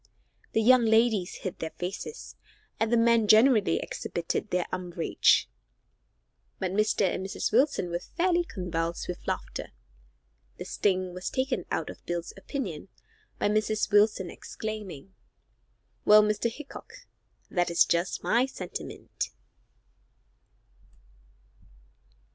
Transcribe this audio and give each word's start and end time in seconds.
The 0.53 0.63
young 0.63 0.83
ladies 0.85 1.35
hid 1.43 1.59
their 1.59 1.69
faces, 1.77 2.35
and 2.79 2.91
the 2.91 2.97
men 2.97 3.27
generally 3.27 3.77
exhibited 3.77 4.49
their 4.49 4.65
umbrage, 4.71 5.47
but 6.57 6.71
Mr. 6.71 7.03
and 7.05 7.23
Mrs. 7.23 7.51
Wilson 7.51 7.91
were 7.91 7.99
fairly 7.99 8.43
convulsed 8.43 9.07
with 9.07 9.27
laughter. 9.27 9.69
The 10.57 10.65
sting 10.65 11.13
was 11.13 11.29
taken 11.29 11.65
out 11.69 11.91
of 11.91 12.03
Bill's 12.07 12.33
opinion 12.35 12.87
by 13.37 13.47
Mrs. 13.47 13.91
Wilson 13.91 14.31
exclaiming, 14.31 15.13
"Well, 16.03 16.23
Mr. 16.23 16.49
Hickok, 16.51 16.93
that 17.51 17.69
is 17.69 17.85
just 17.85 18.23
my 18.23 18.47
sentiment." 18.47 19.29